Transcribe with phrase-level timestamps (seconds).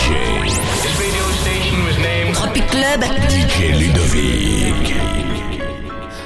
[0.00, 0.44] DJ.
[0.82, 3.00] This radio station was named Tropic Club.
[3.00, 4.90] DJ Ludovick.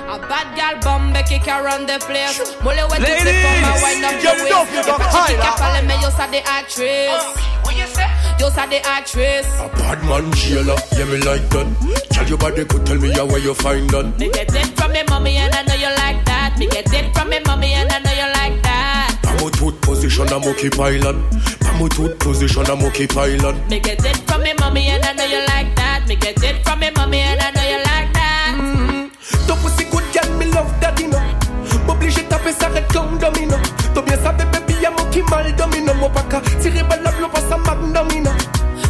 [0.07, 2.39] A bad gal bombe kick around the place.
[2.63, 4.73] Mole wet to Ladies, for my wine up you your know waist.
[4.73, 5.83] you If got I high, kick lah.
[5.89, 7.11] me, you saw the actress.
[7.11, 7.35] Uh,
[7.65, 8.09] what you say?
[8.39, 9.47] You saw the actress.
[9.59, 11.67] A bad man jailer, yeah me like that.
[12.11, 14.19] Tell your body could tell me yeah, where you find that.
[14.19, 15.03] Me get it from me
[20.45, 21.17] position, I'm okay pilot.
[21.65, 23.71] I'm a tooth position, I'm okay pilot.
[23.71, 26.05] Me get it from me mommy and I know you like that.
[26.07, 28.55] Me get it from me mommy and I know you like that.
[28.59, 29.47] Mm-hmm.
[29.47, 31.21] Ton pussy good girl, me love that, you know
[31.87, 33.57] M'oblige taper ça red comme domino
[33.95, 37.29] T'as bien savais, baby, y'a mon qui mal domino Mon pas qu'à tirer balle l'eau,
[37.29, 38.31] pas ça magnomino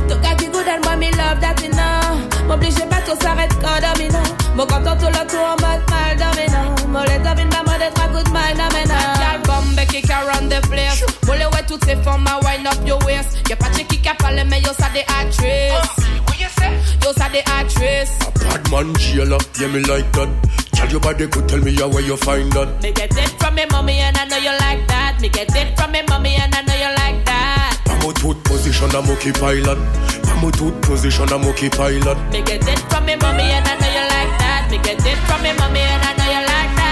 [0.09, 3.55] Tu got the good and boy me love that you know M'oblige pas tout s'arrête
[3.61, 4.19] quand domino
[4.57, 5.57] Mon content tout le tour
[11.75, 13.99] Mole ouais toutes ces formes à wind up your waist Y'a pas de chick qui
[14.01, 16.71] cap parler mais yo ça des actrices oh, What you say?
[17.03, 20.29] Yo ça des actrices A bad man jailer, yeah me like that.
[20.73, 22.83] Tell your body could tell me yeah, where you find that.
[22.83, 25.77] Me get it from me mommy and I know you like that Me get it
[25.79, 29.33] from me mommy and I know you like that I'm a tooth position, I'm okay
[29.33, 29.79] pilot.
[30.29, 32.19] I'm a tooth position, I'm okay pilot.
[32.31, 35.19] Me get it from me mommy and I know you like that Me get it
[35.27, 36.04] from me mommy and I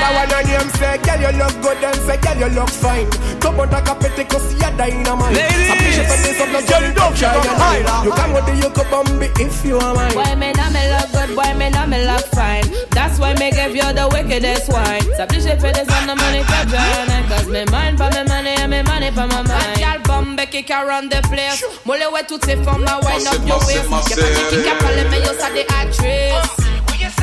[0.02, 2.18] know you like Now that one of them say, girl, you look good and say,
[2.18, 3.06] girl, you look fine
[3.38, 7.10] Come on, take a petty, cause you're dynamite Ladies, S'appliche pas des hommes, you know
[7.14, 8.04] you got high, lah.
[8.04, 10.82] You can go to you could bomb if you are mine Boy, me know me
[10.90, 12.66] look good, boy, me know me look fine.
[12.90, 15.02] That's why me give you the wickedest wine.
[15.16, 17.22] S'appliche for this on the money for journey.
[17.28, 19.78] Cause me mind for me money and me money for my mind.
[19.78, 21.62] Gal bombe kick around the place.
[21.84, 23.88] Mole ouais toutes ces femmes à wind up your waist.
[24.10, 26.71] Y'a pas de kick à parler, mais yo ça des actrices.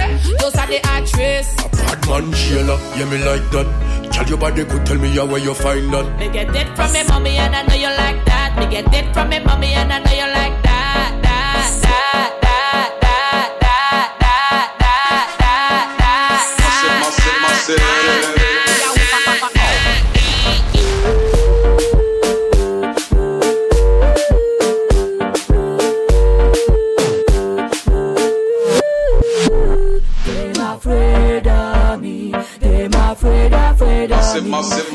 [0.09, 0.45] What you say?
[0.45, 1.55] Yo ça des actrices.
[1.59, 3.67] A bad man jailer, yeah me like that.
[4.11, 6.19] Tell your body could tell me where you find that.
[6.19, 8.57] Me get it from me mommy and I know you like that.
[8.59, 9.73] Me get it from me mommy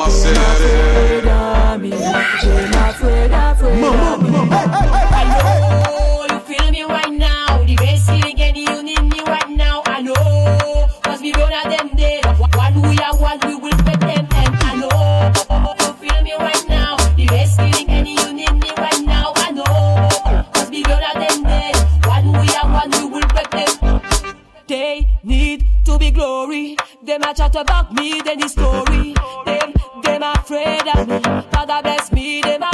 [0.01, 1.91] afraid of me.
[1.91, 1.91] Me.
[1.91, 3.63] Them afraid, of.
[5.13, 7.63] I know you feel me right now.
[7.65, 8.09] The best
[8.83, 9.83] need me right now.
[9.87, 10.03] I
[11.95, 12.23] them.
[12.57, 14.27] One we are one, we will them.
[14.31, 15.33] I know
[15.81, 16.97] you feel me right now.
[17.17, 17.59] The best
[18.77, 19.33] right now.
[19.37, 19.53] I
[21.45, 21.75] them.
[22.09, 24.01] One we are one, we will them.
[24.67, 26.77] They need to be glory.
[27.05, 29.13] Them a chat about me, then the story.
[29.45, 31.21] Them, them afraid of me.
[31.51, 32.74] Father bless me, them afraid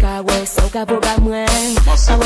[0.00, 1.46] Ka ouais, ka boga mwen.
[1.96, 2.18] Ça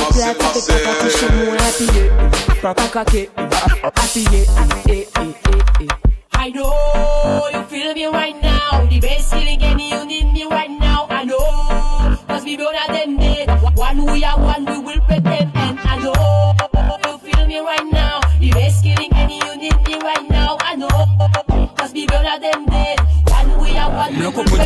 [6.36, 8.86] I know you feel me right now.
[8.88, 11.06] The best feeling and you need me right now.
[11.10, 12.16] I know.
[12.28, 13.48] Cause we both are them dead.
[13.76, 15.73] One we are one, we will pretend and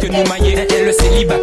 [0.08, 1.36] que nous elle le célibat.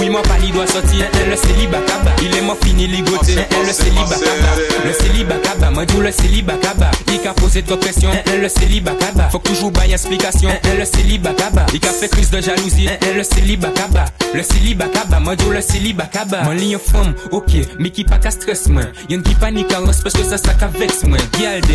[0.00, 1.78] Oui, moi pas, doit sortir, le célibat.
[2.22, 4.84] Il est mort fini, ligoté, le célibat kaba.
[4.84, 6.90] Le célibat kaba, moi d'où le célibat kaba.
[7.08, 9.28] Il a posé trop pression, le célibat kaba.
[9.30, 11.66] Faut toujours bailler explication, le célibat kaba.
[11.72, 14.04] Il a fait crise de jalousie, le célibat kaba.
[14.34, 16.42] Le célibat kaba, moi d'où le célibat kaba.
[16.42, 18.82] Mon ligne femme, ok, mais qui pas qu'à stress, moi.
[19.08, 21.18] Y'en qui panique en parce que ça, ça qu'à vex, moi.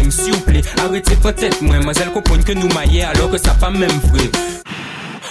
[0.10, 1.78] S'il vous plaît, arrêtez peut-être, moi.
[1.80, 4.30] Moi, elle comprend que nous maillé alors que ça pas même vrai.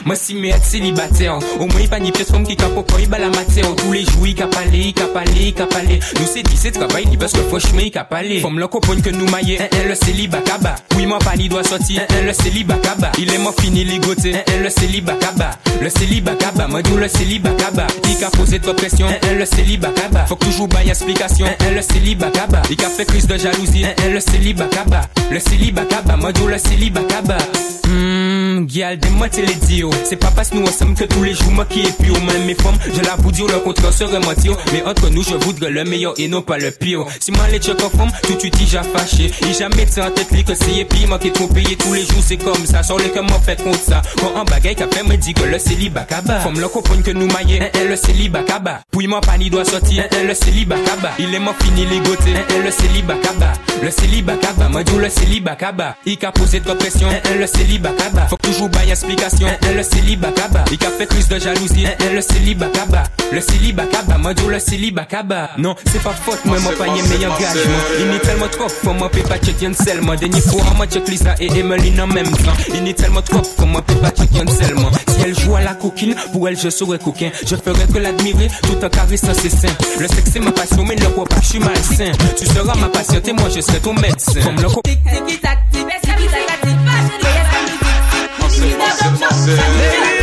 [0.04, 2.98] Moi si mais être célibataire Au moins il pas ni pièce comme qui capo quand
[2.98, 3.66] il bat la matière.
[3.76, 6.56] Tous les jours il cap aller, il cap aller, il cap aller Nous c'est dit
[6.56, 9.88] c'est travail parce que franchement il cap aller Comme le copain que nous maillé, un
[9.88, 13.38] le célibat kaba Oui moi pas ni doit sortir, un le célibat kaba Il est
[13.38, 15.50] mort fini ligoté, un un le célibat kaba
[15.80, 19.44] Le célibat kaba, moi dis le célibat kaba Il cap posé trop pression, un le
[19.44, 23.36] célibat kaba Faut toujours bailler explication, un le célibat kaba Il cap fait crise de
[23.36, 27.38] jalousie, un le célibat kaba Le célibat kaba, moi dis le célibat kaba
[28.66, 31.64] Gial, des moitié les dios C'est pas parce nous ensemble que tous les jours moi
[31.64, 34.82] qui est pire Même mes femmes, je la vous dire le contraire serait mentir Mais
[34.84, 37.04] entre nous je voudrais le meilleur et non pas le pire.
[37.20, 39.30] Si moi les check femme, tout de suite il j'ai fâché.
[39.42, 42.22] Il jamais été en tête li que c'est puis qui trop payé tous les jours
[42.24, 42.82] c'est comme ça.
[42.82, 44.02] Sans les comment fait contre ça.
[44.18, 47.10] Quand un bagay qu'a fait me dit que le célibat kaba Femme le copain que
[47.10, 50.34] nous maillé, un un le célibat kaba Puis moi pas ni doit sortir, un le
[50.34, 53.52] célibat kaba Il est mort fini un un le célibat kaba
[53.82, 57.08] Le célibat kaba, moi dis le célibat kaba Il a posé trop pression,
[57.38, 57.90] le célibat
[58.28, 59.46] Faut toujours bailler explication,
[59.78, 63.40] le célibat kaba Il a fait crise de jalousie, un un le célibat kaba Le
[63.40, 67.32] célibat kaba, moi le célibat kaba Non, c'est pas faute, moi moi pas y meilleur
[67.32, 71.06] engagement Il n'est tellement trop, faut moi peut pas checker seulement Dernier fois, moi check
[71.06, 74.50] Lisa et Emeline en même temps Il n'est tellement trop, faut moi peut pas checker
[74.50, 77.98] seulement Si elle joue à la coquine, pour elle je serai coquin Je ferai que
[77.98, 81.36] l'admirer, tout en caressant ses seins Le sexe c'est ma passion, mais ne crois pas
[81.36, 84.56] que je suis malsain Tu seras ma patiente et moi je serai ton médecin Comme
[84.56, 84.68] le
[88.58, 90.17] se fosse você.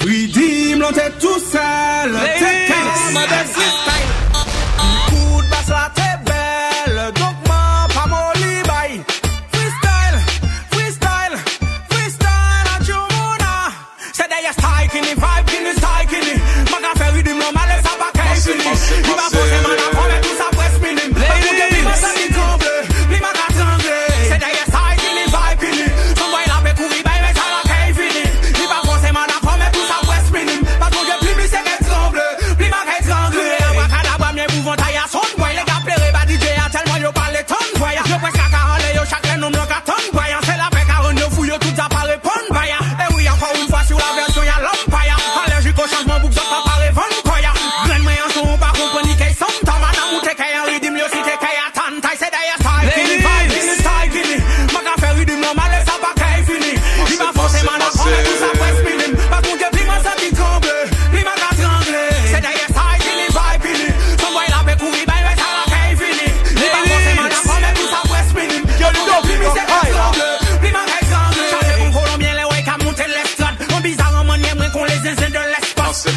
[0.00, 2.16] Redeem l'entête tout seul,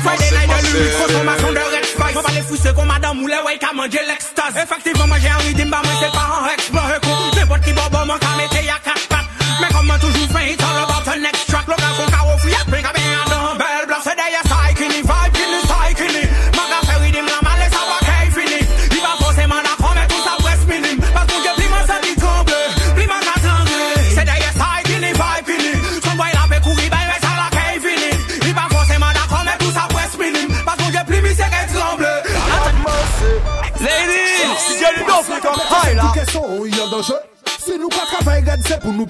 [0.04, 2.16] Friday night de l'huile, consommation de red spice.
[2.16, 4.56] On va les fousser comme madame ou les ouais qu'à manger l'extase.
[4.62, 5.30] Effectivement, moi j'ai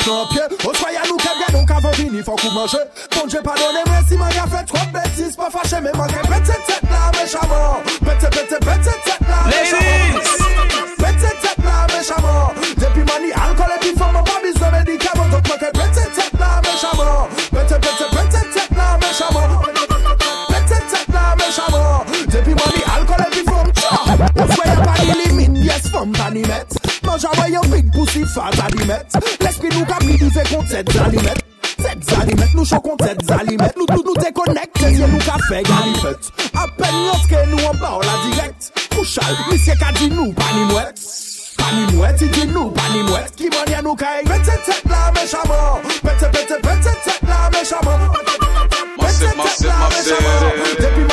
[0.08, 2.82] nan pye O soya nou ke bie, donk avon vini fok ou manje
[3.16, 6.10] Bon dje pa donen mwen si man ya fe trop betis Pa fache men man
[6.14, 7.69] ke pete tet la me chaman
[32.30, 36.96] alimet nou chokon tet zalimet Nou tout nou dekonek, tezye nou ka fe galifet Apen
[36.96, 41.02] nou ske nou an ba ou la direk Kouchal, misye ka di nou panimwet
[41.60, 46.34] Panimwet, i di nou panimwet Ki manye nou ka e Pete tet la mechaman Pete
[46.36, 48.10] pete pete tet la mechaman
[49.00, 51.09] Pete tet la mechaman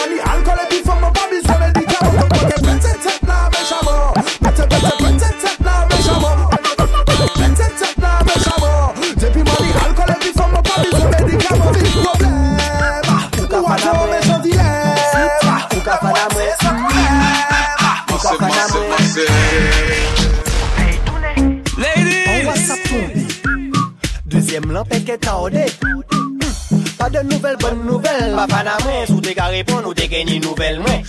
[28.50, 31.02] fana mwen Sou te ka repon ou te geni nouvel mwen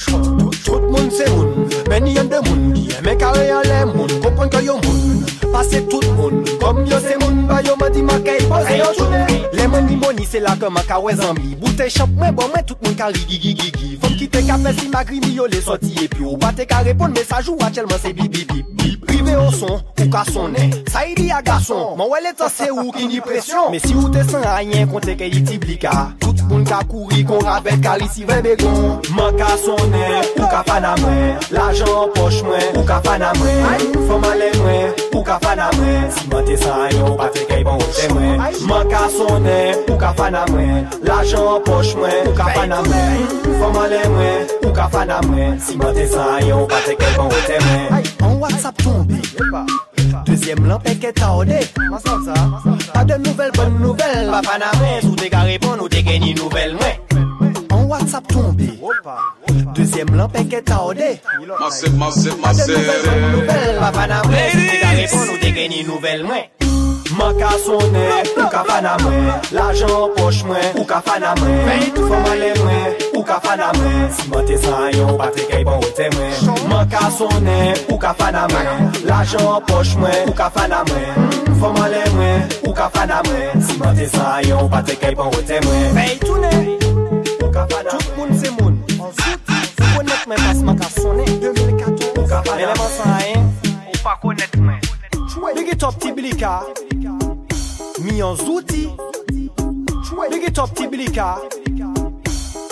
[0.65, 2.65] Tout moun se moun, meni yon de moun
[3.03, 7.15] Mwen kare yon le moun, kompon ke yon moun Pase tout moun, kom yo se
[7.21, 10.41] moun Ba yo mwen di maka e pose yo jounen Le mwen di moni se
[10.43, 13.71] la keman ka we zanmi Boute chop mwen bon mwen tout moun ka rigi gigi
[13.71, 16.37] gigi Fom ki te ka fe si magri mi yo le soti E pi ou
[16.41, 20.09] ba te ka repon mesajou a chelman se bip bip bip Prive ou son, ou
[20.11, 23.71] ka sonen Sa yi di a gason, mwen wè le tase ou ki ni presyon
[23.71, 25.93] Me si ou te san a yen konte ke yi ti blika.
[26.19, 30.95] Tout Moun ka kouri kon rabet kalisi ve begon Man ka sonen, ou ka fana
[31.01, 31.35] mwen.
[31.51, 33.83] L'ajan poch mwen, ou ka fana mwen.
[34.07, 36.11] Foma le mwen, ou ka fana mwen.
[36.15, 38.39] Si mwen te sayon, pa fe kay bon ote mwen.
[38.69, 40.87] Man ka sonen, ou ka fana mwen.
[41.03, 43.27] L'ajan poch mwen, ou ka fana mwen.
[43.59, 45.59] Foma le mwen, ou ka fana mwen.
[45.59, 48.09] Si mwen te sayon, pa fe kay bon ote mwen.
[48.23, 49.19] An WhatsApp tombe.
[50.27, 51.59] Dezyem lan peke ta ode
[52.93, 55.96] Pa de nouvel bon nouvel Pa fana mwen, sou te ka repon ou te
[56.47, 56.95] nouvel mwen
[57.69, 58.69] An WhatsApp tombe
[59.75, 60.29] Dezyem lan
[60.63, 61.19] ta ode
[61.59, 62.73] Mase, mase, mase
[64.23, 64.67] mwen, si
[65.01, 66.43] repon te geni nouvel mwen
[67.17, 67.51] Man ka
[68.37, 69.91] ou ka fana mwen L'ajan
[73.27, 74.11] ka fana mwen.
[74.13, 76.33] Si bon mwen te san yon, patre kay pon ou te mwen.
[76.71, 78.91] Mwen ka sonen, ou ka fana mwen.
[79.09, 81.29] L'ajan poch mwen, ou ka fana mwen.
[81.59, 83.61] Foman le mwen, ou ka fana mwen.
[83.61, 85.87] Si bon mwen te san yon, patre kay pon ou te mwen.
[85.97, 86.53] Fey toune,
[87.43, 88.05] ou ka fana mwen.
[88.07, 92.27] Tout moun se moun, an zout Ou konet mwen pas mwen ka sonen 2014, ou
[92.31, 92.95] ka fana mwen Mwen.
[92.95, 93.51] san yon,
[93.91, 94.83] ou pa konet mwen
[95.55, 96.61] Bege top ti bilika
[98.03, 98.87] Mi an zouti.
[100.31, 101.35] Bege top ti bilika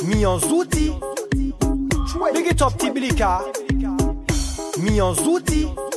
[0.05, 0.95] Mionzuti.
[2.33, 3.41] Big it up, Tibilika.
[4.77, 5.94] Mionzuti.